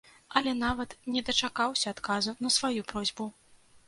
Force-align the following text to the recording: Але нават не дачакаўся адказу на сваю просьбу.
Але 0.39 0.51
нават 0.59 0.95
не 1.15 1.21
дачакаўся 1.27 1.93
адказу 1.97 2.33
на 2.47 2.51
сваю 2.57 2.81
просьбу. 2.93 3.29